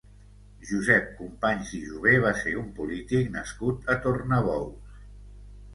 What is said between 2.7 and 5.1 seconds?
polític nascut a Tornabous.